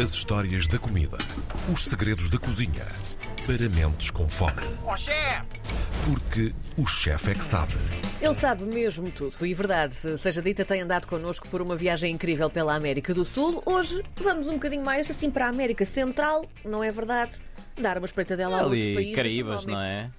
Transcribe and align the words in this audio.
As 0.00 0.14
histórias 0.14 0.66
da 0.66 0.78
comida. 0.78 1.18
Os 1.70 1.84
segredos 1.84 2.30
da 2.30 2.38
cozinha. 2.38 2.86
Para 3.44 3.68
mentes 3.68 4.10
com 4.10 4.26
fome. 4.28 4.62
Ó 4.86 4.96
chefe! 4.96 5.42
Porque 6.06 6.54
o 6.78 6.86
chefe 6.86 7.32
é 7.32 7.34
que 7.34 7.44
sabe. 7.44 7.74
Ele 8.18 8.32
sabe 8.32 8.64
mesmo 8.64 9.10
tudo 9.10 9.44
e 9.44 9.52
verdade, 9.52 9.94
seja 10.18 10.40
dita, 10.40 10.64
tem 10.64 10.80
andado 10.80 11.06
connosco 11.06 11.46
por 11.48 11.60
uma 11.60 11.76
viagem 11.76 12.14
incrível 12.14 12.48
pela 12.48 12.74
América 12.74 13.12
do 13.12 13.24
Sul. 13.26 13.62
Hoje 13.66 14.02
vamos 14.16 14.48
um 14.48 14.54
bocadinho 14.54 14.82
mais 14.82 15.10
assim 15.10 15.30
para 15.30 15.46
a 15.46 15.48
América 15.50 15.84
Central, 15.84 16.46
não 16.64 16.82
é 16.82 16.90
verdade? 16.90 17.36
Dar 17.78 17.98
uma 17.98 18.06
espreitadela 18.06 18.56
a 18.56 18.62
outro 18.62 18.72
Ali, 18.72 18.94
país. 18.94 19.06
mas 19.08 19.16
Caraíbas, 19.16 19.66
não 19.66 19.80
é? 19.80 20.10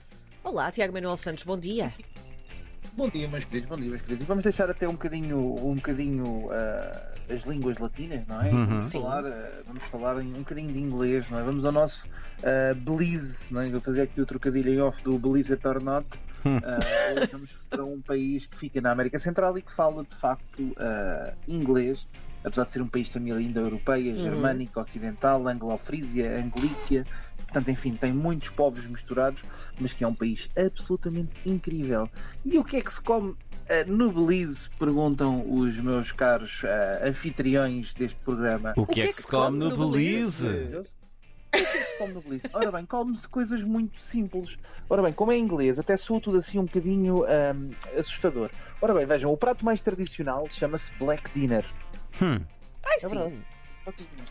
Olá, 0.43 0.71
Tiago 0.71 0.93
Manuel 0.93 1.17
Santos, 1.17 1.43
bom 1.43 1.57
dia. 1.57 1.91
Bom 2.93 3.09
dia, 3.09 3.27
meus 3.27 3.45
queridos, 3.45 3.69
bom 3.69 3.77
dia, 3.77 3.89
meus 3.89 4.01
queridos. 4.01 4.25
E 4.25 4.27
vamos 4.27 4.43
deixar 4.43 4.69
até 4.69 4.87
um 4.87 4.91
bocadinho, 4.91 5.39
um 5.39 5.75
bocadinho 5.75 6.49
ah, 6.51 7.10
as 7.31 7.43
línguas 7.43 7.77
latinas, 7.77 8.25
não 8.27 8.41
é? 8.41 8.49
Vamos, 8.49 8.85
Sim. 8.85 9.01
falar, 9.01 9.25
ah, 9.25 9.61
vamos 9.65 9.83
falar 9.83 10.17
um 10.17 10.31
bocadinho 10.33 10.73
de 10.73 10.79
inglês, 10.79 11.29
não 11.29 11.39
é? 11.39 11.43
Vamos 11.43 11.63
ao 11.65 11.71
nosso 11.71 12.07
ah, 12.43 12.73
Belize, 12.75 13.53
não 13.53 13.61
é? 13.61 13.67
Eu 13.67 13.71
vou 13.71 13.81
fazer 13.81 14.03
aqui 14.03 14.21
o 14.21 14.25
trocadilho 14.25 14.73
em 14.73 14.81
off 14.81 15.01
do 15.03 15.17
Belize 15.17 15.53
et 15.53 15.65
or 15.65 15.81
not. 15.81 16.07
Ah, 16.45 16.79
hoje 17.15 17.29
vamos 17.31 17.49
para 17.69 17.85
um 17.85 18.01
país 18.01 18.47
que 18.47 18.57
fica 18.57 18.81
na 18.81 18.91
América 18.91 19.19
Central 19.19 19.57
e 19.57 19.61
que 19.61 19.71
fala 19.71 20.03
de 20.03 20.15
facto 20.15 20.73
ah, 20.77 21.33
inglês, 21.47 22.07
apesar 22.43 22.63
de 22.63 22.71
ser 22.71 22.81
um 22.81 22.87
país 22.87 23.07
de 23.07 23.13
família 23.13 23.41
indo-europeia, 23.41 24.15
germânica, 24.15 24.79
ocidental, 24.79 25.47
anglo-frísia, 25.47 26.39
anglíquia. 26.39 27.05
Portanto, 27.37 27.69
enfim, 27.69 27.95
tem 27.95 28.13
muitos 28.13 28.49
povos 28.49 28.87
misturados, 28.87 29.43
mas 29.79 29.93
que 29.93 30.03
é 30.03 30.07
um 30.07 30.15
país 30.15 30.49
absolutamente 30.57 31.31
incrível. 31.45 32.09
E 32.45 32.57
o 32.57 32.63
que 32.63 32.77
é 32.77 32.81
que 32.81 32.93
se 32.93 33.01
come 33.01 33.35
eh, 33.50 33.50
no 33.87 34.11
Belize? 34.11 34.69
Perguntam 34.77 35.43
os 35.51 35.79
meus 35.79 36.11
caros 36.11 36.61
eh, 36.63 37.01
anfitriões 37.03 37.93
deste 37.93 38.19
programa. 38.21 38.73
O 38.75 38.85
que 38.85 39.01
é 39.01 39.07
que 39.07 39.13
se 39.13 39.27
come 39.27 39.57
no 39.57 39.75
Belize? 39.75 40.47
O 40.47 40.83
que 41.53 41.59
é 41.59 41.65
que 41.65 41.83
se 41.83 41.97
come 41.97 42.13
no 42.13 42.21
Belize? 42.21 42.47
Ora 42.53 42.71
bem, 42.71 42.85
come-se 42.85 43.27
coisas 43.27 43.63
muito 43.63 44.01
simples. 44.01 44.57
Ora 44.89 45.01
bem, 45.01 45.13
como 45.13 45.31
é 45.31 45.37
inglês, 45.37 45.77
até 45.79 45.97
soa 45.97 46.21
tudo 46.21 46.37
assim 46.37 46.59
um 46.59 46.65
bocadinho 46.65 47.23
ahm, 47.25 47.71
assustador. 47.97 48.49
Ora 48.81 48.93
bem, 48.93 49.05
vejam, 49.05 49.31
o 49.31 49.37
prato 49.37 49.65
mais 49.65 49.81
tradicional 49.81 50.47
chama-se 50.49 50.91
Black 50.93 51.29
Dinner. 51.33 51.65
Hum, 52.21 52.39
Ai, 52.83 52.95
É 52.97 52.99
sim. 52.99 53.17
verdade. 53.17 53.50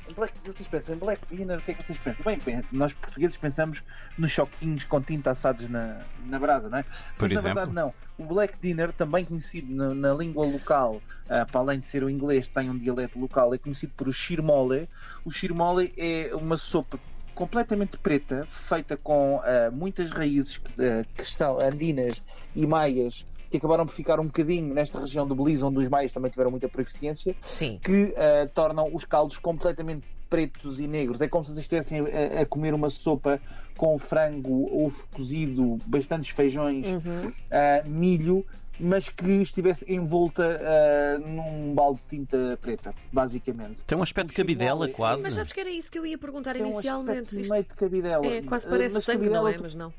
Em 0.08 0.12
Black, 0.12 0.34
vocês 0.44 0.68
pensam, 0.68 0.94
em 0.94 0.98
Black 0.98 1.34
Dinner, 1.34 1.58
o 1.58 1.62
que 1.62 1.70
é 1.70 1.74
que 1.74 1.82
vocês 1.84 1.98
pensam? 1.98 2.24
Bem, 2.24 2.38
bem, 2.38 2.64
nós 2.72 2.94
portugueses 2.94 3.36
pensamos 3.36 3.82
nos 4.18 4.32
choquinhos 4.32 4.84
com 4.84 5.00
tinta 5.00 5.30
assados 5.30 5.68
na, 5.68 6.00
na 6.26 6.38
brasa, 6.38 6.68
não 6.68 6.78
é? 6.78 6.82
Por 6.82 6.92
Mas 7.22 7.32
na 7.32 7.38
exemplo? 7.38 7.44
verdade 7.44 7.74
não. 7.74 7.94
O 8.18 8.24
Black 8.24 8.58
Dinner, 8.60 8.92
também 8.92 9.24
conhecido 9.24 9.74
na, 9.74 9.94
na 9.94 10.14
língua 10.14 10.46
local, 10.46 11.00
ah, 11.28 11.46
para 11.46 11.60
além 11.60 11.78
de 11.78 11.86
ser 11.86 12.02
o 12.02 12.10
inglês, 12.10 12.48
tem 12.48 12.68
um 12.68 12.78
dialeto 12.78 13.18
local, 13.18 13.54
é 13.54 13.58
conhecido 13.58 13.92
por 13.96 14.08
o 14.08 14.12
shirmole. 14.12 14.88
O 15.24 15.30
shirmole 15.30 15.92
é 15.96 16.34
uma 16.34 16.56
sopa 16.58 16.98
completamente 17.34 17.96
preta, 17.98 18.44
feita 18.46 18.96
com 18.96 19.40
ah, 19.44 19.70
muitas 19.70 20.10
raízes 20.10 20.58
que, 20.58 20.72
ah, 20.84 21.04
que 21.14 21.22
estão 21.22 21.58
andinas 21.60 22.22
e 22.54 22.66
maias, 22.66 23.24
que 23.50 23.56
acabaram 23.56 23.84
por 23.84 23.92
ficar 23.92 24.20
um 24.20 24.26
bocadinho 24.26 24.72
nesta 24.72 25.00
região 25.00 25.26
do 25.26 25.34
Belize, 25.34 25.64
onde 25.64 25.78
os 25.78 25.88
maias 25.88 26.12
também 26.12 26.30
tiveram 26.30 26.50
muita 26.52 26.68
proficiência 26.68 27.34
Sim. 27.42 27.80
que 27.82 28.14
eh, 28.16 28.46
tornam 28.54 28.88
os 28.94 29.04
caldos 29.04 29.36
completamente 29.38 30.06
pretos 30.30 30.78
e 30.78 30.86
negros. 30.86 31.20
É 31.20 31.26
como 31.26 31.44
se 31.44 31.50
vocês 31.50 31.64
estivessem 31.64 32.00
a, 32.00 32.42
a 32.42 32.46
comer 32.46 32.72
uma 32.72 32.88
sopa 32.88 33.40
com 33.76 33.98
frango, 33.98 34.68
ovo 34.72 35.08
cozido, 35.12 35.78
bastantes 35.86 36.30
feijões, 36.30 36.86
Uhum. 36.86 37.32
eh, 37.50 37.82
milho, 37.84 38.46
mas 38.78 39.08
que 39.08 39.28
estivesse 39.42 39.84
envolta 39.92 40.42
eh, 40.62 41.18
num 41.18 41.74
balde 41.74 42.00
de 42.08 42.16
tinta 42.18 42.56
preta, 42.62 42.94
basicamente. 43.12 43.82
tem 43.84 43.98
um 43.98 44.02
aspecto 44.02 44.28
de 44.28 44.34
cabidela 44.34 44.86
Mas 44.86 44.94
quase. 44.96 45.22
Mas 45.24 45.34
sabes 45.34 45.52
que 45.52 45.58
era 45.60 45.68
isso 45.70 45.90
que 45.90 45.98
eu 45.98 46.06
ia 46.06 46.16
perguntar 46.16 46.52
Tem 46.54 46.62
um 46.62 46.66
inicialmente. 46.66 47.18
aspecto 47.18 47.40
Isto 47.40 47.50
meio 47.50 47.64
de 47.64 47.74
cabidela. 47.74 48.26
é, 48.26 48.42
quase 48.42 48.66
parece 48.68 48.94
mas 48.94 49.04
sangue, 49.04 49.28
não 49.28 49.42
cabidela 49.44 49.52
é? 49.52 49.58
Mas 49.60 49.74
não. 49.74 49.92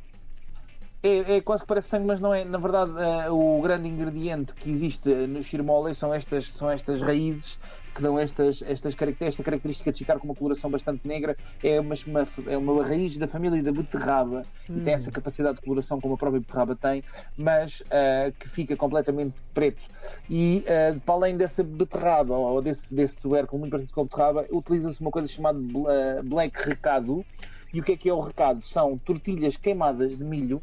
É, 1.04 1.38
é 1.38 1.42
quase 1.42 1.64
que 1.64 1.68
parece 1.68 1.90
sangue, 1.90 2.06
mas 2.06 2.20
não 2.20 2.32
é. 2.32 2.46
Na 2.46 2.60
verdade, 2.60 2.92
eh, 3.00 3.32
o 3.32 3.60
grande 3.60 3.88
ingrediente 3.90 4.54
que 4.56 4.70
existe 4.70 5.10
no 5.28 5.42
shirmole 5.42 5.96
são 5.96 6.14
estas, 6.14 6.46
são 6.50 6.70
estas 6.70 7.02
raízes 7.02 7.58
que 7.96 8.04
dão 8.04 8.20
estas, 8.20 8.62
estas 8.62 8.96
esta 9.20 9.44
característica 9.44 9.92
de 9.92 9.98
ficar 9.98 10.20
com 10.20 10.26
uma 10.28 10.36
coloração 10.36 10.70
bastante 10.70 11.02
negra. 11.08 11.36
É 11.64 11.80
uma, 11.80 11.96
uma- 12.06 12.52
é 12.52 12.56
uma 12.58 12.84
raiz 12.86 13.18
da 13.18 13.28
família 13.28 13.64
da 13.64 13.72
beterraba 13.72 14.44
e 14.70 14.82
tem 14.82 14.94
essa 14.94 15.12
capacidade 15.12 15.56
de 15.56 15.62
coloração 15.64 16.00
como 16.00 16.14
a 16.14 16.18
própria 16.18 16.40
beterraba 16.40 16.76
tem, 16.76 17.04
mas 17.36 17.84
eh, 17.90 18.32
que 18.40 18.48
fica 18.48 18.78
completamente 18.78 19.34
preto. 19.56 19.84
E 20.30 20.64
eh, 20.68 20.94
para 21.04 21.16
além 21.16 21.36
dessa 21.36 21.64
beterraba 21.64 22.38
ou 22.38 22.62
desse, 22.62 22.94
desse 22.94 23.16
tubérculo 23.16 23.60
muito 23.60 23.72
parecido 23.72 23.94
com 23.96 24.02
a 24.02 24.04
beterraba, 24.04 24.46
utiliza-se 24.52 25.02
uma 25.02 25.10
coisa 25.10 25.28
chamada 25.28 25.58
bl- 25.60 25.90
eh, 25.90 26.22
black 26.22 26.60
recado. 26.70 27.26
E 27.74 27.80
o 27.80 27.84
que 27.84 27.94
é 27.94 27.98
que 27.98 28.08
é 28.10 28.14
o 28.14 28.20
recado? 28.20 28.62
São 28.62 28.98
tortilhas 29.00 29.58
queimadas 29.58 30.16
de 30.18 30.24
milho 30.24 30.62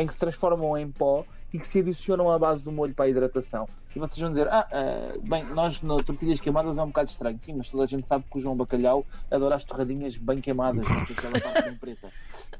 em 0.00 0.06
que 0.06 0.12
se 0.14 0.20
transformam 0.20 0.76
em 0.78 0.90
pó 0.90 1.24
e 1.52 1.58
que 1.58 1.66
se 1.66 1.80
adicionam 1.80 2.30
à 2.30 2.38
base 2.38 2.62
do 2.64 2.70
molho 2.72 2.94
para 2.94 3.06
a 3.06 3.08
hidratação. 3.08 3.68
E 3.94 3.98
vocês 3.98 4.16
vão 4.20 4.30
dizer, 4.30 4.46
ah, 4.48 4.68
ah, 4.70 5.18
bem, 5.20 5.44
nós 5.46 5.82
na 5.82 5.96
tortilhas 5.96 6.38
queimadas 6.38 6.78
é 6.78 6.82
um 6.82 6.86
bocado 6.86 7.10
estranho. 7.10 7.40
Sim, 7.40 7.54
mas 7.54 7.68
toda 7.68 7.82
a 7.82 7.86
gente 7.86 8.06
sabe 8.06 8.24
que 8.30 8.38
o 8.38 8.40
João 8.40 8.54
Bacalhau 8.56 9.04
adora 9.28 9.56
as 9.56 9.64
torradinhas 9.64 10.16
bem 10.16 10.40
queimadas, 10.40 10.86
com 10.86 11.12
aquela 11.12 11.40
parte 11.40 11.62
bem 11.64 11.74
preta. 11.74 12.08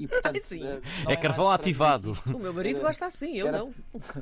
E, 0.00 0.08
portanto, 0.08 0.40
Sim. 0.44 0.66
ah, 0.66 0.80
não 1.04 1.12
É 1.12 1.16
carvão 1.16 1.48
ativado. 1.48 2.18
O 2.26 2.38
meu 2.38 2.52
marido 2.52 2.78
Era- 2.80 2.88
gosta 2.88 3.06
assim, 3.06 3.36
eu 3.36 3.46
era- 3.46 3.58
não. 3.58 3.72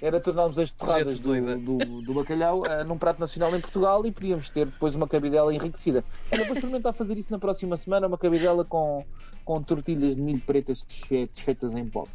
Era 0.00 0.20
tornarmos 0.20 0.58
as 0.58 0.70
torradas 0.70 1.18
do, 1.18 1.32
do, 1.58 2.02
do 2.02 2.14
bacalhau 2.14 2.64
ah, 2.66 2.82
num 2.84 2.96
prato 2.98 3.18
nacional 3.20 3.54
em 3.56 3.60
Portugal 3.60 4.04
e 4.06 4.10
podíamos 4.12 4.48
ter 4.50 4.66
depois 4.66 4.94
uma 4.94 5.06
cabidela 5.08 5.54
enriquecida. 5.54 6.04
Olha, 6.32 6.44
vou 6.44 6.54
experimentar 6.54 6.92
fazer 6.94 7.16
isso 7.18 7.30
na 7.32 7.38
próxima 7.38 7.76
semana, 7.78 8.06
uma 8.06 8.16
cabidela 8.18 8.64
com, 8.64 9.04
com 9.44 9.62
tortilhas 9.62 10.14
de 10.16 10.20
milho 10.20 10.40
pretas 10.40 10.82
desfe- 10.82 11.30
desfeitas 11.32 11.74
em 11.74 11.86
pó. 11.88 12.06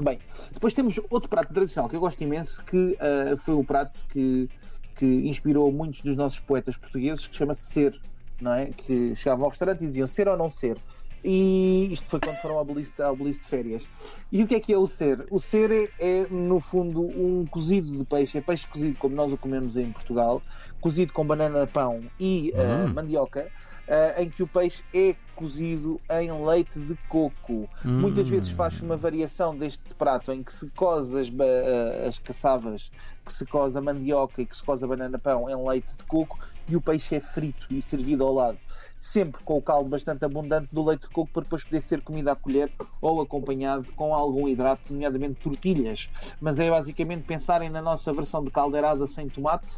Bem, 0.00 0.20
depois 0.52 0.72
temos 0.72 1.00
outro 1.10 1.28
prato 1.28 1.52
tradicional 1.52 1.90
que 1.90 1.96
eu 1.96 2.00
gosto 2.00 2.22
imenso, 2.22 2.64
que 2.64 2.96
ah, 3.00 3.36
foi 3.36 3.54
o 3.54 3.64
prato 3.64 4.04
que, 4.08 4.48
que 4.94 5.04
inspirou 5.28 5.72
muitos 5.72 6.02
dos 6.02 6.16
nossos 6.16 6.38
poetas 6.38 6.76
portugueses, 6.76 7.26
que 7.26 7.36
chama-se 7.36 7.62
Ser, 7.62 8.00
não 8.40 8.52
é? 8.52 8.66
Que 8.66 9.16
chegavam 9.16 9.44
ao 9.44 9.50
restaurante 9.50 9.82
e 9.82 9.86
diziam 9.86 10.06
ser 10.06 10.28
ou 10.28 10.36
não 10.36 10.48
ser. 10.48 10.78
E 11.24 11.92
isto 11.92 12.08
foi 12.10 12.20
quando 12.20 12.38
foram 12.40 12.56
ao 12.58 12.64
Belize, 12.64 12.92
ao 13.02 13.16
Belize 13.16 13.40
de 13.40 13.48
férias. 13.48 13.88
E 14.30 14.42
o 14.42 14.46
que 14.46 14.54
é 14.54 14.60
que 14.60 14.72
é 14.72 14.78
o 14.78 14.86
ser? 14.86 15.26
O 15.30 15.40
ser 15.40 15.70
é, 15.70 15.88
é, 15.98 16.26
no 16.28 16.60
fundo, 16.60 17.02
um 17.02 17.46
cozido 17.48 17.88
de 17.98 18.04
peixe, 18.06 18.38
é 18.38 18.42
peixe 18.42 18.66
cozido 18.68 18.96
como 18.98 19.14
nós 19.16 19.32
o 19.32 19.38
comemos 19.38 19.76
em 19.76 19.92
Portugal, 19.92 20.42
cozido 20.80 21.12
com 21.12 21.26
banana 21.26 21.66
pão 21.66 22.10
e 22.18 22.52
ah, 22.56 22.88
Hum. 22.88 22.94
mandioca, 22.94 23.50
ah, 23.88 24.22
em 24.22 24.30
que 24.30 24.42
o 24.42 24.48
peixe 24.48 24.82
é 24.94 25.16
cozido 25.34 26.02
em 26.10 26.32
leite 26.44 26.80
de 26.80 26.96
coco. 27.06 27.70
Muitas 27.96 28.28
Hum. 28.28 28.30
vezes 28.30 28.50
faz 28.50 28.80
uma 28.82 28.96
variação 28.96 29.56
deste 29.56 29.80
prato 29.96 30.32
em 30.32 30.42
que 30.42 30.52
se 30.52 30.68
cose 30.74 31.16
as, 31.18 31.28
ah, 31.28 32.08
as 32.08 32.18
caçavas, 32.18 32.90
que 33.24 33.32
se 33.32 33.46
cose 33.46 33.76
a 33.78 33.80
mandioca 33.82 34.42
e 34.42 34.46
que 34.46 34.56
se 34.56 34.64
cose 34.64 34.84
a 34.84 34.88
banana 34.88 35.18
pão 35.18 35.48
em 35.48 35.68
leite 35.68 35.92
de 35.96 36.04
coco 36.06 36.36
e 36.66 36.76
o 36.76 36.82
peixe 36.82 37.14
é 37.14 37.20
frito 37.20 37.66
e 37.70 37.80
servido 37.82 38.24
ao 38.24 38.32
lado. 38.32 38.58
Sempre 38.98 39.40
com 39.44 39.56
o 39.56 39.62
caldo 39.62 39.88
bastante 39.88 40.24
abundante 40.24 40.68
do 40.72 40.84
leite 40.84 41.02
de 41.02 41.10
coco 41.10 41.30
para 41.32 41.42
depois 41.42 41.64
poder 41.64 41.80
ser 41.80 42.00
comido 42.00 42.28
à 42.28 42.36
colher 42.36 42.70
ou 43.00 43.20
acompanhado 43.20 43.92
com 43.92 44.12
algum 44.12 44.48
hidrato, 44.48 44.92
nomeadamente 44.92 45.36
tortilhas. 45.36 46.10
Mas 46.40 46.58
é 46.58 46.68
basicamente 46.68 47.22
pensarem 47.22 47.70
na 47.70 47.80
nossa 47.80 48.12
versão 48.12 48.42
de 48.42 48.50
caldeirada 48.50 49.06
sem 49.06 49.28
tomate, 49.28 49.76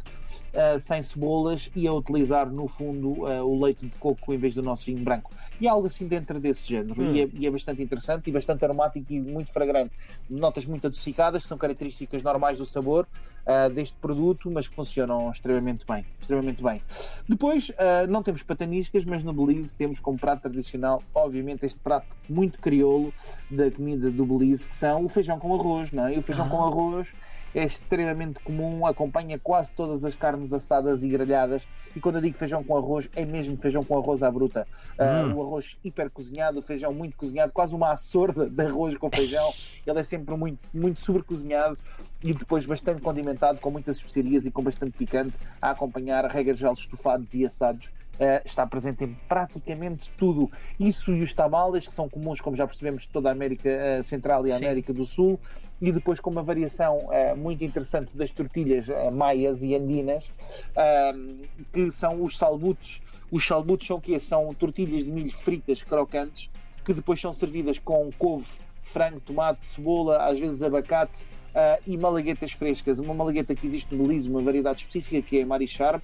ah, 0.55 0.79
sem 0.79 1.03
cebolas 1.03 1.69
e 1.75 1.87
a 1.87 1.93
utilizar 1.93 2.49
no 2.49 2.67
fundo 2.67 3.27
ah, 3.27 3.43
o 3.43 3.63
leite 3.63 3.85
de 3.85 3.95
coco 3.97 4.33
em 4.33 4.37
vez 4.37 4.55
do 4.55 4.63
nosso 4.63 4.85
vinho 4.85 5.03
branco. 5.03 5.31
E 5.59 5.67
algo 5.67 5.85
assim 5.85 6.07
dentro 6.07 6.39
desse 6.39 6.67
género. 6.67 7.01
E, 7.03 7.21
é, 7.21 7.29
e 7.33 7.45
é 7.45 7.51
bastante 7.51 7.81
interessante 7.83 8.27
e 8.27 8.33
bastante 8.33 8.65
aromático 8.65 9.05
e 9.13 9.19
muito 9.19 9.53
fragrante. 9.53 9.91
Notas 10.27 10.65
muito 10.65 10.87
adocicadas, 10.87 11.43
que 11.43 11.47
são 11.47 11.57
características 11.59 12.23
normais 12.23 12.57
do 12.57 12.65
sabor 12.65 13.07
ah, 13.45 13.69
deste 13.69 13.97
produto, 13.97 14.49
mas 14.49 14.67
que 14.67 14.75
funcionam 14.75 15.29
extremamente 15.29 15.85
bem. 15.85 16.03
Extremamente 16.19 16.63
bem. 16.63 16.81
Depois, 17.29 17.71
não 18.09 18.23
temos 18.23 18.41
pataniscas, 18.43 19.05
mas 19.11 19.25
no 19.25 19.33
Belize 19.33 19.75
temos 19.75 19.99
como 19.99 20.17
prato 20.17 20.43
tradicional, 20.43 21.03
obviamente, 21.13 21.65
este 21.65 21.77
prato 21.77 22.15
muito 22.29 22.61
crioulo 22.61 23.13
da 23.49 23.69
comida 23.69 24.09
do 24.09 24.25
Belize, 24.25 24.69
que 24.69 24.75
são 24.75 25.03
o 25.03 25.09
feijão 25.09 25.37
com 25.37 25.53
arroz, 25.53 25.91
não 25.91 26.07
é? 26.07 26.15
E 26.15 26.17
o 26.17 26.21
feijão 26.21 26.47
com 26.47 26.63
arroz 26.63 27.13
é 27.53 27.65
extremamente 27.65 28.39
comum, 28.39 28.85
acompanha 28.85 29.37
quase 29.37 29.73
todas 29.73 30.05
as 30.05 30.15
carnes 30.15 30.53
assadas 30.53 31.03
e 31.03 31.09
grelhadas. 31.09 31.67
E 31.93 31.99
quando 31.99 32.15
eu 32.15 32.21
digo 32.21 32.37
feijão 32.37 32.63
com 32.63 32.77
arroz, 32.77 33.09
é 33.13 33.25
mesmo 33.25 33.57
feijão 33.57 33.83
com 33.83 33.97
arroz 33.97 34.23
à 34.23 34.31
bruta. 34.31 34.65
Ah, 34.97 35.11
Hum. 35.11 35.35
O 35.35 35.41
arroz 35.41 35.77
hiper 35.83 36.09
cozinhado, 36.09 36.59
o 36.59 36.61
feijão 36.61 36.93
muito 36.93 37.17
cozinhado, 37.17 37.51
quase 37.51 37.75
uma 37.75 37.91
açorda 37.91 38.49
de 38.49 38.63
arroz 38.63 38.95
com 38.97 39.09
feijão. 39.09 39.53
Ele 39.85 39.99
é 39.99 40.03
sempre 40.03 40.37
muito, 40.37 40.59
muito 40.73 41.01
sobrecozinhado 41.01 41.77
e 42.23 42.33
depois 42.33 42.65
bastante 42.65 43.01
condimentado, 43.01 43.59
com 43.59 43.69
muitas 43.69 43.97
especiarias 43.97 44.45
e 44.45 44.51
com 44.51 44.63
bastante 44.63 44.97
picante, 44.97 45.37
a 45.61 45.71
acompanhar 45.71 46.25
geral 46.55 46.73
estofados 46.73 47.33
e 47.33 47.45
assados 47.45 47.91
eh, 48.19 48.41
está 48.45 48.65
presente 48.67 49.03
em 49.03 49.17
praticamente 49.27 50.11
tudo. 50.17 50.49
Isso 50.79 51.11
e 51.11 51.21
os 51.21 51.33
tamales, 51.33 51.87
que 51.87 51.93
são 51.93 52.07
comuns, 52.07 52.39
como 52.39 52.55
já 52.55 52.67
percebemos, 52.67 53.03
de 53.03 53.09
toda 53.09 53.29
a 53.29 53.31
América 53.31 53.69
eh, 53.69 54.03
Central 54.03 54.45
e 54.45 54.51
a 54.51 54.57
Sim. 54.57 54.65
América 54.65 54.93
do 54.93 55.05
Sul, 55.05 55.39
e 55.81 55.91
depois 55.91 56.19
com 56.19 56.29
uma 56.29 56.43
variação 56.43 57.09
eh, 57.11 57.33
muito 57.35 57.63
interessante 57.63 58.15
das 58.15 58.31
tortilhas 58.31 58.87
maias 59.11 59.63
e 59.63 59.75
andinas, 59.75 60.31
ah, 60.75 61.13
que 61.71 61.89
são 61.91 62.23
os 62.23 62.37
salbutes. 62.37 63.01
Os 63.31 63.45
salbutes 63.45 63.87
são 63.87 63.97
o 63.97 64.01
quê? 64.01 64.19
São 64.19 64.53
tortilhas 64.53 65.03
de 65.03 65.11
milho 65.11 65.31
fritas, 65.31 65.81
crocantes, 65.81 66.49
que 66.83 66.93
depois 66.93 67.19
são 67.19 67.33
servidas 67.33 67.79
com 67.79 68.11
couve, 68.17 68.47
frango, 68.83 69.19
tomate, 69.19 69.65
cebola, 69.65 70.17
às 70.25 70.39
vezes 70.39 70.61
abacate 70.61 71.25
ah, 71.55 71.79
e 71.87 71.97
malaguetas 71.97 72.51
frescas. 72.51 72.99
Uma 72.99 73.13
malagueta 73.13 73.55
que 73.55 73.65
existe 73.65 73.95
no 73.95 74.03
Belize, 74.03 74.29
uma 74.29 74.41
variedade 74.41 74.81
específica 74.81 75.21
que 75.21 75.39
é 75.39 75.45
Mari 75.45 75.67
Sharp, 75.67 76.03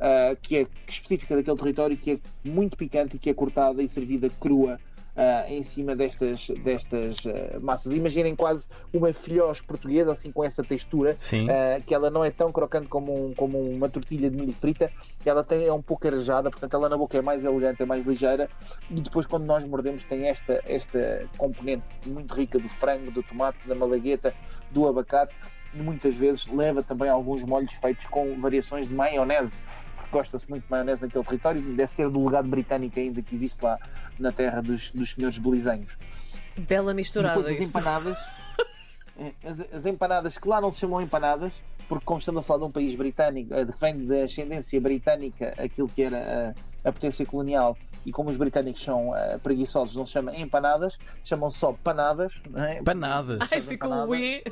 ah, 0.00 0.36
que 0.40 0.56
é 0.58 0.66
específica 0.88 1.36
daquele 1.36 1.56
território, 1.56 1.96
que 1.96 2.12
é 2.12 2.18
muito 2.44 2.76
picante 2.76 3.16
e 3.16 3.18
que 3.18 3.30
é 3.30 3.34
cortada 3.34 3.82
e 3.82 3.88
servida 3.88 4.30
crua. 4.40 4.78
Ah, 5.16 5.44
em 5.48 5.62
cima 5.62 5.94
destas, 5.94 6.48
destas 6.62 7.16
ah, 7.26 7.58
massas. 7.60 7.94
Imaginem 7.94 8.34
quase 8.34 8.66
uma 8.92 9.12
filhós 9.12 9.60
portuguesa, 9.60 10.12
assim 10.12 10.30
com 10.32 10.42
essa 10.44 10.62
textura, 10.62 11.16
ah, 11.50 11.80
que 11.84 11.94
ela 11.94 12.10
não 12.10 12.24
é 12.24 12.30
tão 12.30 12.50
crocante 12.52 12.88
como, 12.88 13.26
um- 13.28 13.32
como 13.34 13.58
uma 13.60 13.88
tortilha 13.88 14.30
de 14.30 14.36
milho 14.36 14.52
frita, 14.54 14.90
ela 15.24 15.42
tem, 15.44 15.66
é 15.66 15.72
um 15.72 15.82
pouco 15.82 16.06
arejada, 16.06 16.50
portanto 16.50 16.74
ela 16.74 16.88
na 16.88 16.96
boca 16.96 17.16
é 17.16 17.22
mais 17.22 17.44
elegante, 17.44 17.82
é 17.82 17.86
mais 17.86 18.06
ligeira, 18.06 18.48
e 18.90 18.94
depois 19.00 19.26
quando 19.26 19.44
nós 19.44 19.64
mordemos 19.64 20.04
tem 20.04 20.26
esta, 20.28 20.60
esta 20.66 21.28
componente 21.38 21.84
muito 22.06 22.34
rica 22.34 22.58
do 22.58 22.68
frango, 22.68 23.10
do 23.10 23.22
tomate, 23.22 23.58
da 23.66 23.74
malagueta, 23.74 24.34
do 24.70 24.86
abacate, 24.88 25.38
muitas 25.72 26.14
vezes 26.14 26.46
leva 26.46 26.82
também 26.82 27.08
alguns 27.08 27.42
molhos 27.42 27.72
feitos 27.74 28.04
com 28.06 28.38
variações 28.38 28.86
de 28.86 28.94
maionese, 28.94 29.60
gosta-se 30.14 30.48
muito 30.48 30.64
de 30.64 30.70
maionese 30.70 31.02
naquele 31.02 31.24
território, 31.24 31.60
deve 31.60 31.90
ser 31.90 32.08
do 32.08 32.24
legado 32.24 32.48
britânico 32.48 32.98
ainda 32.98 33.20
que 33.20 33.34
existe 33.34 33.62
lá 33.62 33.78
na 34.18 34.30
terra 34.32 34.62
dos, 34.62 34.90
dos 34.92 35.10
senhores 35.12 35.36
belizenhos. 35.38 35.98
Bela 36.56 36.94
misturada. 36.94 37.42
Depois 37.42 37.60
as 37.60 37.68
empanadas. 37.68 38.18
eh, 39.18 39.32
As, 39.44 39.60
as 39.72 39.86
empanadas 39.86 40.38
que 40.38 40.48
lá 40.48 40.60
não 40.60 40.70
se 40.70 40.80
chamam 40.80 41.00
empanadas, 41.00 41.62
porque 41.88 42.04
como 42.04 42.18
estamos 42.18 42.40
a 42.40 42.42
falar 42.42 42.60
de 42.60 42.64
um 42.66 42.70
país 42.70 42.94
britânico, 42.94 43.52
eh, 43.52 43.66
que 43.66 43.80
vem 43.80 44.06
da 44.06 44.22
ascendência 44.24 44.80
britânica, 44.80 45.52
aquilo 45.58 45.88
que 45.88 46.02
era 46.02 46.54
a, 46.84 46.88
a 46.88 46.92
potência 46.92 47.26
colonial, 47.26 47.76
e 48.06 48.12
como 48.12 48.30
os 48.30 48.36
britânicos 48.36 48.82
são 48.82 49.14
eh, 49.16 49.38
preguiçosos, 49.38 49.96
não 49.96 50.04
se 50.04 50.12
chama 50.12 50.34
empanadas, 50.36 50.98
chamam 51.24 51.50
só 51.50 51.72
panadas. 51.72 52.34
Não 52.48 52.62
é? 52.62 52.82
Panadas. 52.82 53.50
Ai, 53.52 53.60
ficou 53.60 53.90
um 53.90 54.14
E 54.14 54.44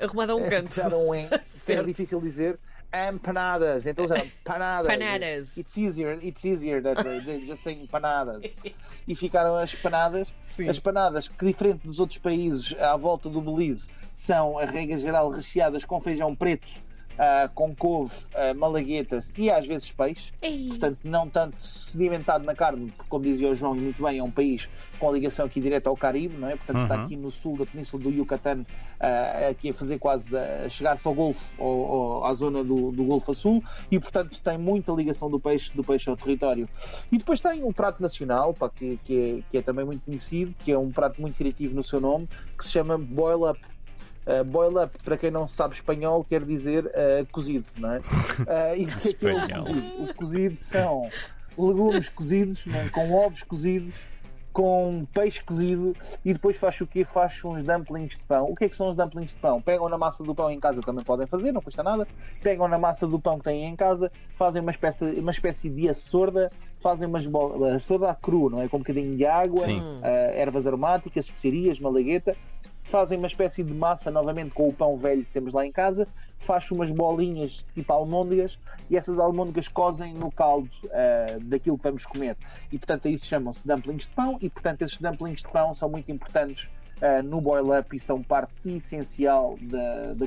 arrumado 0.00 0.32
a 0.32 0.34
um 0.36 0.46
canto. 0.48 0.68
Puxaram 0.68 1.08
um 1.08 1.14
E, 1.14 1.28
é 1.68 1.82
difícil 1.82 2.20
dizer. 2.20 2.58
Empanadas, 2.92 3.86
então 3.86 4.06
já 4.06 4.16
panadas. 4.44 4.92
Panadas. 4.92 5.56
It's 5.56 5.76
easier, 5.78 6.18
it's 6.22 6.44
easier 6.44 6.82
that 6.82 7.02
they, 7.02 7.20
they 7.20 7.46
just 7.46 7.62
say 7.62 7.86
panadas. 7.90 8.56
E 9.08 9.14
ficaram 9.16 9.56
as 9.56 9.74
panadas. 9.74 10.32
Sim. 10.44 10.68
As 10.68 10.78
panadas, 10.78 11.26
que 11.26 11.44
diferente 11.44 11.84
dos 11.84 11.98
outros 11.98 12.18
países 12.18 12.76
à 12.78 12.96
volta 12.96 13.28
do 13.28 13.40
Belize, 13.40 13.88
são, 14.14 14.58
a 14.58 14.66
regra 14.66 14.98
geral, 14.98 15.30
recheadas 15.30 15.84
com 15.84 16.00
feijão 16.00 16.36
preto, 16.36 16.70
ah, 17.18 17.50
com 17.54 17.74
couve, 17.74 18.14
ah, 18.34 18.54
malaguetas 18.54 19.32
e 19.36 19.50
às 19.50 19.66
vezes 19.66 19.92
peixe. 19.92 20.32
Ei. 20.40 20.68
Portanto, 20.68 20.98
não 21.04 21.28
tanto 21.28 21.62
sedimentado 21.62 22.44
na 22.44 22.54
carne, 22.54 22.90
porque, 22.92 23.08
como 23.08 23.24
dizia 23.24 23.50
o 23.50 23.54
João, 23.54 23.76
e 23.76 23.80
muito 23.80 24.02
bem, 24.02 24.18
é 24.18 24.22
um 24.22 24.30
país 24.30 24.68
com 24.98 25.12
ligação 25.12 25.46
aqui 25.46 25.60
direta 25.60 25.88
ao 25.90 25.96
Caribe, 25.96 26.36
não 26.36 26.48
é? 26.48 26.56
Portanto, 26.56 26.82
está 26.82 26.96
Uhum. 26.96 27.04
aqui 27.04 27.16
no 27.16 27.30
sul 27.30 27.56
da 27.56 27.64
península 27.66 28.02
do 28.02 28.10
Yucatán, 28.10 28.64
ah, 28.98 29.48
aqui 29.50 29.70
a 29.70 29.74
fazer 29.74 29.98
quase 29.98 30.36
a 30.36 30.68
chegar-se 30.68 31.06
ao 31.08 31.14
Golfo, 31.14 31.54
ou, 31.58 31.78
ou 31.88 32.24
à 32.24 32.34
zona 32.34 32.62
do, 32.64 32.90
do 32.90 33.04
Golfo 33.04 33.34
Sul, 33.34 33.62
e 33.90 33.98
portanto 33.98 34.40
tem 34.42 34.58
muita 34.58 34.92
ligação 34.92 35.30
do 35.30 35.38
peixe, 35.40 35.70
do 35.74 35.82
peixe 35.84 36.08
ao 36.10 36.16
território. 36.16 36.68
E 37.10 37.18
depois 37.18 37.40
tem 37.40 37.62
um 37.64 37.72
prato 37.72 38.00
nacional, 38.02 38.52
pá, 38.54 38.68
que, 38.70 38.98
que, 39.04 39.40
é, 39.44 39.50
que 39.50 39.58
é 39.58 39.62
também 39.62 39.84
muito 39.84 40.04
conhecido, 40.04 40.54
que 40.62 40.72
é 40.72 40.78
um 40.78 40.90
prato 40.90 41.20
muito 41.20 41.36
criativo 41.36 41.74
no 41.74 41.82
seu 41.82 42.00
nome, 42.00 42.28
que 42.56 42.64
se 42.64 42.70
chama 42.72 42.96
Boil 42.98 43.48
Up. 43.50 43.58
Uh, 44.26 44.44
boil 44.44 44.82
up, 44.82 44.98
para 45.02 45.16
quem 45.16 45.30
não 45.30 45.48
sabe 45.48 45.74
espanhol, 45.74 46.22
quer 46.24 46.44
dizer 46.44 46.84
uh, 46.86 47.26
cozido, 47.32 47.66
não 47.76 47.94
é? 47.94 47.98
Uh, 47.98 48.76
e 48.76 48.84
o 48.84 48.96
que 48.96 49.08
é 49.08 49.12
que 49.14 49.52
é 49.52 49.58
o 49.58 49.64
cozido? 49.64 50.02
O 50.02 50.14
cozido 50.14 50.60
são 50.60 51.10
legumes 51.58 52.08
cozidos, 52.08 52.64
é? 52.66 52.88
com 52.90 53.12
ovos 53.12 53.42
cozidos, 53.42 54.06
com 54.52 55.06
peixe 55.12 55.42
cozido 55.42 55.94
e 56.24 56.32
depois 56.32 56.56
faz 56.56 56.80
o 56.80 56.86
quê? 56.86 57.04
Faz 57.04 57.44
uns 57.44 57.62
dumplings 57.62 58.16
de 58.16 58.24
pão. 58.24 58.50
O 58.50 58.54
que 58.54 58.64
é 58.64 58.68
que 58.68 58.76
são 58.76 58.90
os 58.90 58.96
dumplings 58.96 59.32
de 59.32 59.38
pão? 59.38 59.60
Pegam 59.60 59.88
na 59.88 59.96
massa 59.96 60.24
do 60.24 60.34
pão 60.34 60.50
em 60.50 60.58
casa, 60.58 60.80
também 60.80 61.04
podem 61.04 61.26
fazer, 61.26 61.52
não 61.52 61.60
custa 61.60 61.82
nada. 61.82 62.06
Pegam 62.42 62.66
na 62.66 62.78
massa 62.78 63.06
do 63.06 63.18
pão 63.18 63.38
que 63.38 63.44
têm 63.44 63.64
em 63.64 63.76
casa, 63.76 64.10
fazem 64.34 64.60
uma 64.60 64.70
espécie, 64.70 65.04
uma 65.20 65.30
espécie 65.30 65.68
de 65.68 65.88
açorda, 65.88 66.50
fazem 66.80 67.08
umas 67.08 67.26
bolas, 67.26 67.76
açorda 67.76 68.14
cru, 68.14 68.50
não 68.50 68.60
é? 68.60 68.68
Com 68.68 68.78
um 68.78 68.80
bocadinho 68.80 69.16
de 69.16 69.24
água, 69.24 69.60
uh, 69.60 70.04
ervas 70.34 70.66
aromáticas, 70.66 71.26
especiarias, 71.26 71.78
malagueta. 71.78 72.36
Fazem 72.90 73.16
uma 73.16 73.28
espécie 73.28 73.62
de 73.62 73.72
massa 73.72 74.10
novamente 74.10 74.52
com 74.52 74.68
o 74.68 74.72
pão 74.72 74.96
velho 74.96 75.24
que 75.24 75.30
temos 75.30 75.52
lá 75.52 75.64
em 75.64 75.70
casa, 75.70 76.08
faz 76.40 76.68
umas 76.72 76.90
bolinhas 76.90 77.64
tipo 77.72 77.92
almôndegas 77.92 78.58
e 78.90 78.96
essas 78.96 79.16
almôndegas 79.16 79.68
cozem 79.68 80.12
no 80.12 80.28
caldo 80.28 80.68
ah, 80.90 81.38
daquilo 81.40 81.78
que 81.78 81.84
vamos 81.84 82.04
comer. 82.04 82.36
E 82.72 82.76
portanto 82.76 83.04
se 83.16 83.26
chamam-se 83.26 83.64
dumplings 83.64 84.08
de 84.08 84.14
pão 84.14 84.38
e 84.40 84.50
portanto 84.50 84.82
esses 84.82 84.96
dumplings 84.96 85.42
de 85.42 85.48
pão 85.48 85.72
são 85.72 85.88
muito 85.88 86.10
importantes 86.10 86.68
ah, 87.00 87.22
no 87.22 87.40
boil 87.40 87.78
up 87.78 87.96
e 87.96 88.00
são 88.00 88.24
parte 88.24 88.52
essencial 88.66 89.56
da, 89.62 90.14
da 90.14 90.26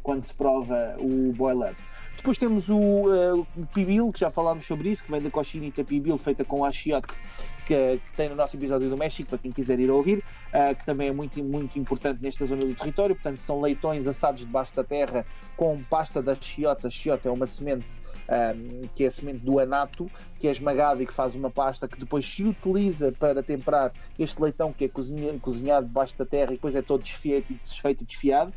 quando 0.00 0.22
se 0.22 0.32
prova 0.34 0.94
o 1.00 1.32
boil 1.32 1.68
up. 1.68 1.76
Depois 2.18 2.36
temos 2.36 2.68
o, 2.68 3.06
ah, 3.08 3.34
o 3.56 3.66
pibil, 3.72 4.10
que 4.12 4.18
já 4.18 4.28
falámos 4.28 4.66
sobre 4.66 4.90
isso, 4.90 5.04
que 5.04 5.10
vem 5.10 5.22
da 5.22 5.30
cochinita 5.30 5.84
pibil 5.84 6.18
feita 6.18 6.44
com 6.44 6.64
achiote, 6.64 7.16
que, 7.64 7.98
que 7.98 8.12
tem 8.16 8.28
no 8.28 8.34
nosso 8.34 8.56
episódio 8.56 8.90
do 8.90 8.96
México, 8.96 9.30
para 9.30 9.38
quem 9.38 9.52
quiser 9.52 9.78
ir 9.78 9.88
ouvir, 9.88 10.22
ah, 10.52 10.74
que 10.74 10.84
também 10.84 11.08
é 11.08 11.12
muito, 11.12 11.42
muito 11.44 11.78
importante 11.78 12.20
nesta 12.20 12.44
zona 12.44 12.66
do 12.66 12.74
território. 12.74 13.14
Portanto, 13.14 13.40
são 13.40 13.60
leitões 13.60 14.08
assados 14.08 14.44
debaixo 14.44 14.74
da 14.74 14.82
terra 14.82 15.24
com 15.56 15.80
pasta 15.84 16.20
da 16.20 16.34
chiota. 16.34 16.88
A 16.88 16.90
chiota 16.90 17.28
é 17.28 17.32
uma 17.32 17.46
semente 17.46 17.86
ahm, 18.28 18.88
que 18.96 19.04
é 19.04 19.06
a 19.06 19.10
semente 19.10 19.38
do 19.44 19.60
anato, 19.60 20.10
que 20.40 20.48
é 20.48 20.50
esmagada 20.50 21.02
e 21.02 21.06
que 21.06 21.14
faz 21.14 21.36
uma 21.36 21.50
pasta 21.50 21.86
que 21.86 22.00
depois 22.00 22.26
se 22.26 22.44
utiliza 22.44 23.12
para 23.12 23.44
temperar 23.44 23.92
este 24.18 24.42
leitão 24.42 24.72
que 24.72 24.86
é 24.86 24.88
cozinha- 24.88 25.38
cozinhado 25.38 25.86
debaixo 25.86 26.18
da 26.18 26.26
terra 26.26 26.50
e 26.50 26.54
depois 26.54 26.74
é 26.74 26.82
todo 26.82 27.02
desfeito, 27.02 27.54
desfeito 27.64 28.02
e 28.02 28.06
desfiado. 28.06 28.52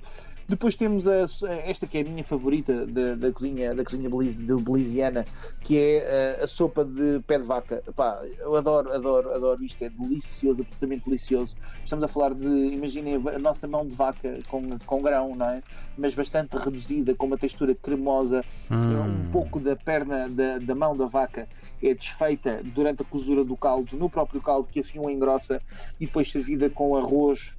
Depois 0.47 0.75
temos 0.75 1.07
a- 1.07 1.25
esta 1.65 1.87
que 1.87 1.97
é 1.97 2.01
a 2.01 2.03
minha 2.03 2.23
favorita 2.23 2.85
da, 2.87 3.15
da 3.15 3.31
cozinha, 3.31 3.73
da 3.73 3.83
cozinha 3.83 4.09
beliziana, 4.09 5.25
que 5.63 5.77
é 5.77 6.37
a, 6.39 6.43
a 6.43 6.47
sopa 6.47 6.83
de 6.83 7.21
pé 7.25 7.37
de 7.37 7.45
vaca. 7.45 7.81
Epá, 7.87 8.21
eu 8.39 8.55
adoro, 8.55 8.91
adoro, 8.91 9.33
adoro 9.33 9.63
isto, 9.63 9.83
é 9.83 9.89
delicioso, 9.89 10.61
absolutamente 10.63 11.05
delicioso. 11.05 11.55
Estamos 11.83 12.03
a 12.03 12.07
falar 12.07 12.33
de, 12.33 12.47
imaginem 12.47 13.15
a 13.15 13.39
nossa 13.39 13.67
mão 13.67 13.87
de 13.87 13.95
vaca 13.95 14.39
com, 14.49 14.77
com 14.85 15.01
grão, 15.01 15.35
não 15.35 15.49
é? 15.49 15.63
Mas 15.97 16.13
bastante 16.13 16.57
reduzida, 16.57 17.15
com 17.15 17.25
uma 17.27 17.37
textura 17.37 17.73
cremosa, 17.75 18.43
Hum. 18.69 19.27
um 19.27 19.31
pouco 19.31 19.59
da 19.59 19.75
perna 19.75 20.27
da, 20.29 20.57
da 20.57 20.75
mão 20.75 20.95
da 20.95 21.05
vaca 21.05 21.47
é 21.81 21.93
desfeita 21.93 22.61
durante 22.63 23.01
a 23.01 23.05
cozura 23.05 23.43
do 23.43 23.55
caldo, 23.55 23.95
no 23.97 24.09
próprio 24.09 24.41
caldo, 24.41 24.67
que 24.69 24.79
assim 24.79 24.99
o 24.99 25.09
engrossa, 25.09 25.61
e 25.99 26.05
depois 26.05 26.31
servida 26.31 26.69
com 26.69 26.95
arroz 26.95 27.57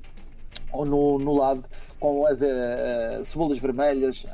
ou 0.73 0.85
no, 0.85 1.19
no 1.19 1.35
lado 1.35 1.65
com 2.01 2.27
as 2.27 2.43
eh, 2.43 3.21
cebolas 3.25 3.61
vermelhas, 3.61 4.25
uh, 4.25 4.29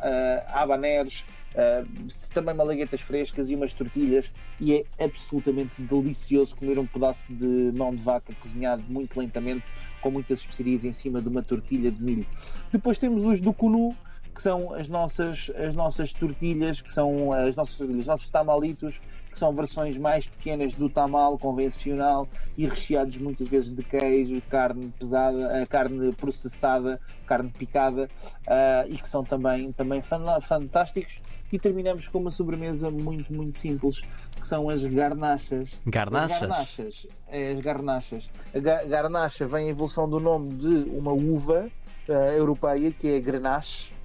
habaneros, 0.49 1.27
eh, 1.55 1.85
também 2.33 2.55
malaguetas 2.55 3.01
frescas 3.01 3.51
e 3.51 3.55
umas 3.55 3.73
tortilhas 3.73 4.33
e 4.61 4.75
é 4.75 5.05
absolutamente 5.05 5.81
delicioso 5.83 6.55
comer 6.55 6.79
um 6.79 6.87
pedaço 6.87 7.27
de 7.33 7.73
mão 7.75 7.93
de 7.95 8.03
vaca 8.03 8.33
cozinhado 8.41 8.85
muito 8.89 9.19
lentamente 9.19 9.65
com 10.01 10.11
muitas 10.11 10.41
especiarias 10.41 10.85
em 10.85 10.93
cima 10.93 11.21
de 11.21 11.29
uma 11.29 11.43
tortilha 11.43 11.91
de 11.91 12.01
milho. 12.03 12.27
Depois 12.71 12.97
temos 12.97 13.25
os 13.25 13.41
do 13.41 13.53
cunu, 13.53 13.95
que 14.39 14.43
são 14.43 14.73
as 14.73 14.89
nossas, 14.89 15.51
as 15.57 15.75
nossas 15.75 16.13
tortilhas, 16.13 16.81
que 16.81 16.93
são 16.93 17.33
as 17.33 17.57
nossas 17.57 17.81
os 17.81 18.07
nossos 18.07 18.29
tamalitos, 18.29 19.01
que 19.33 19.37
são 19.37 19.53
versões 19.53 19.99
mais 19.99 20.29
pequenas 20.29 20.75
do 20.75 20.89
tamal 20.89 21.37
convencional 21.37 22.29
e 22.57 22.65
recheados 22.65 23.19
muitas 23.19 23.49
vezes 23.49 23.75
de 23.75 23.83
queijo, 23.83 24.41
carne 24.49 24.93
pesada, 24.97 25.41
eh, 25.59 25.67
carne 25.67 26.13
processada, 26.13 27.01
carne 27.27 27.51
picada 27.51 28.09
ah, 28.47 28.85
e 28.89 28.97
que 28.97 29.09
são 29.09 29.25
também, 29.25 29.73
também 29.73 30.01
fan- 30.01 30.41
fantásticos. 30.41 31.21
E 31.51 31.59
terminamos 31.59 32.07
com 32.07 32.19
uma 32.21 32.31
sobremesa 32.31 32.93
muito, 32.93 33.33
muito 33.33 33.57
simples, 33.59 34.03
que 34.41 34.47
são 34.47 34.69
as 34.71 34.87
garnachas. 34.87 35.81
As 35.85 35.91
Garnachas? 35.91 36.39
garnachas. 36.41 37.07
É, 37.27 37.51
as 37.51 37.59
garnachas. 37.61 38.31
A 38.55 38.59
ga- 38.61 38.85
garnacha 38.85 39.47
vem 39.49 39.67
a 39.67 39.71
evolução 39.71 40.09
do 40.09 40.21
nome 40.21 40.55
de 40.55 40.89
uma 40.97 41.11
uva 41.13 41.69
eh, 42.09 42.39
europeia 42.39 42.93
que 42.93 43.09
é 43.09 43.19
grenache. 43.21 43.98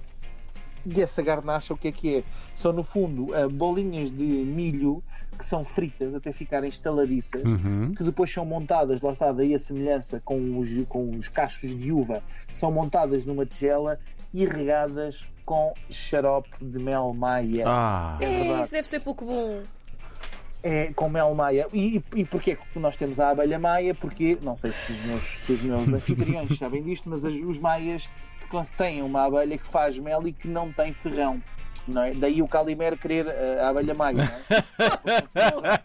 E 0.86 1.00
essa 1.00 1.22
garnacha 1.22 1.72
o 1.72 1.76
que 1.76 1.88
é 1.88 1.92
que 1.92 2.16
é? 2.18 2.24
São 2.54 2.72
no 2.72 2.82
fundo 2.84 3.34
eh, 3.34 3.48
bolinhas 3.48 4.10
de 4.10 4.22
milho 4.24 5.02
que 5.38 5.46
são 5.46 5.64
fritas 5.64 6.14
até 6.14 6.30
ficarem 6.32 6.68
estaladiças, 6.68 7.42
Uhum. 7.44 7.92
que 7.96 8.04
depois 8.04 8.32
são 8.32 8.44
montadas, 8.44 9.00
lá 9.02 9.12
está, 9.12 9.32
daí 9.32 9.54
a 9.54 9.58
semelhança 9.58 10.20
com 10.24 10.58
os, 10.58 10.68
com 10.88 11.10
os 11.16 11.28
cachos 11.28 11.74
de 11.74 11.90
uva, 11.90 12.22
são 12.52 12.70
montadas 12.70 13.24
numa 13.24 13.44
tigela 13.46 13.98
e 14.32 14.44
regadas 14.46 15.26
com 15.44 15.72
xarope 15.90 16.48
de 16.60 16.78
mel 16.78 17.12
maia. 17.14 17.64
Ah, 17.66 18.18
É 18.20 18.24
É, 18.26 18.62
isso 18.62 18.72
deve 18.72 18.88
ser 18.88 19.00
pouco 19.00 19.24
bom. 19.24 19.62
É 20.66 20.90
com 20.94 21.10
mel 21.10 21.34
maia. 21.34 21.66
E, 21.74 22.02
e 22.16 22.24
porquê 22.24 22.56
que 22.56 22.78
nós 22.78 22.96
temos 22.96 23.20
a 23.20 23.28
abelha 23.30 23.58
maia? 23.58 23.94
Porque, 23.94 24.38
não 24.40 24.56
sei 24.56 24.72
se 24.72 24.92
os 24.92 25.00
meus, 25.04 25.22
se 25.22 25.52
os 25.52 25.62
meus 25.62 25.86
anfitriões 25.88 26.48
sabem 26.58 26.82
disto, 26.82 27.06
mas 27.10 27.22
as- 27.22 27.34
os 27.34 27.58
maias 27.60 28.10
têm 28.76 29.02
uma 29.02 29.24
abelha 29.26 29.58
que 29.58 29.66
faz 29.66 29.98
mel 29.98 30.26
e 30.26 30.32
que 30.32 30.48
não 30.48 30.72
tem 30.72 30.94
ferrão. 30.94 31.42
Não 31.86 32.02
é? 32.02 32.14
Daí 32.14 32.40
o 32.40 32.48
Calimero 32.48 32.96
querer 32.96 33.26
eh, 33.26 33.60
a 33.60 33.68
abelha 33.68 33.92
maia. 33.94 34.14
Não 34.16 35.66
é? 35.66 35.82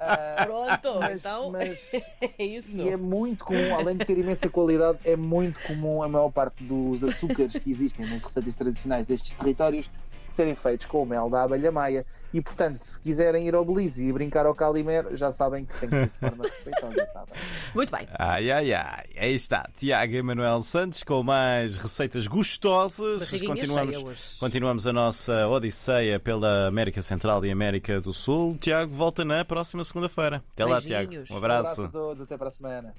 Ah, 0.00 0.44
Pronto, 0.46 0.98
mas, 1.00 1.24
então 1.24 1.50
mas- 1.50 1.92
é 2.38 2.44
isso. 2.44 2.80
e 2.80 2.88
é 2.88 2.96
muito 2.96 3.44
comum, 3.44 3.76
além 3.76 3.96
de 3.96 4.04
ter 4.04 4.16
imensa 4.18 4.48
qualidade, 4.48 4.98
é 5.04 5.16
muito 5.16 5.60
comum 5.60 6.02
a 6.02 6.08
maior 6.08 6.30
parte 6.30 6.62
dos 6.64 7.04
açúcares 7.04 7.52
que 7.58 7.70
existem 7.70 8.06
nas 8.06 8.22
receitas 8.22 8.54
tradicionais 8.54 9.06
destes 9.06 9.34
territórios 9.34 9.90
serem 10.30 10.54
feitos 10.54 10.86
com 10.86 11.02
o 11.02 11.06
mel 11.06 11.28
da 11.28 11.42
abelha 11.42 11.70
maia. 11.70 12.06
E 12.32 12.40
portanto, 12.42 12.82
se 12.82 13.00
quiserem 13.00 13.46
ir 13.48 13.54
ao 13.54 13.64
Belize 13.64 14.04
e 14.04 14.12
brincar 14.12 14.44
ao 14.44 14.54
Calimero, 14.54 15.16
já 15.16 15.32
sabem 15.32 15.64
que 15.64 15.74
tem 15.80 15.88
que 15.88 15.96
ser 15.96 16.06
de 16.08 16.18
forma 16.18 16.44
respeitosa. 16.48 17.06
Tá 17.06 17.24
bem? 17.24 17.40
Muito 17.74 17.90
bem. 17.96 18.08
Ai, 18.18 18.50
ai, 18.50 18.74
ai. 18.74 19.04
Aí 19.16 19.34
está, 19.34 19.68
Tiago 19.76 20.14
Emanuel 20.14 20.60
Santos 20.60 21.02
com 21.02 21.22
mais 21.22 21.78
receitas 21.78 22.26
gostosas. 22.26 23.30
Continuamos, 23.40 24.36
continuamos 24.38 24.86
a 24.86 24.92
nossa 24.92 25.48
odisseia 25.48 26.20
pela 26.20 26.66
América 26.66 27.00
Central 27.00 27.44
e 27.44 27.50
América 27.50 28.00
do 28.00 28.12
Sul. 28.12 28.56
Tiago 28.60 28.92
volta 28.94 29.24
na 29.24 29.44
próxima 29.44 29.82
segunda-feira. 29.84 30.42
Até 30.52 30.64
lá, 30.64 30.80
Tiago. 30.80 31.12
Um 31.30 31.34
Um 31.34 31.36
abraço 31.38 31.82
abraço. 31.82 31.84
a 31.84 31.88
todos, 31.88 32.22
até 32.22 32.36
para 32.36 32.48
a 32.48 32.50
semana. 32.50 32.94